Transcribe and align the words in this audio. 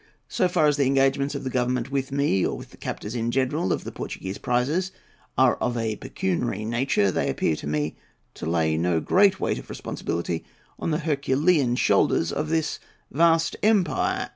So 0.29 0.47
far 0.49 0.65
as 0.65 0.77
the 0.77 0.87
engagements 0.87 1.35
of 1.35 1.43
the 1.43 1.51
Government 1.51 1.91
with 1.91 2.11
me, 2.11 2.43
or 2.43 2.57
with 2.57 2.71
the 2.71 2.77
captors 2.77 3.13
in 3.13 3.29
general 3.29 3.71
of 3.71 3.83
the 3.83 3.91
Portuguese 3.91 4.39
prizes, 4.39 4.91
are 5.37 5.57
of 5.57 5.77
a 5.77 5.97
pecuniary 5.97 6.65
nature, 6.65 7.11
they 7.11 7.29
appear 7.29 7.55
to 7.57 7.67
me 7.67 7.95
to 8.33 8.47
lay 8.47 8.77
no 8.77 8.99
great 8.99 9.39
weight 9.39 9.59
of 9.59 9.69
responsibility 9.69 10.43
on 10.79 10.89
the 10.89 10.97
herculean 11.05 11.75
shoulders 11.75 12.31
of 12.31 12.49
this 12.49 12.79
vast 13.11 13.55
empire. 13.61 14.29